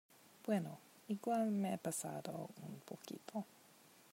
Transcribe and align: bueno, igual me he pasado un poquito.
bueno, 0.47 0.79
igual 1.09 1.51
me 1.51 1.75
he 1.75 1.77
pasado 1.77 2.49
un 2.67 2.79
poquito. 2.79 3.45